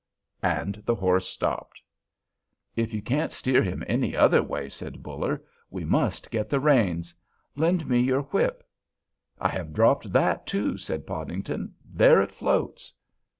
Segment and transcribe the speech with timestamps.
[0.41, 1.79] and the horse stopped.
[2.75, 7.13] "If you can't steer him any other way," said Buller, "we must get the reins.
[7.55, 8.67] Lend me your whip."
[9.39, 12.91] "I have dropped that too," said Podington; "there it floats."